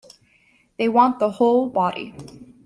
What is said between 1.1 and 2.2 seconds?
the whole body.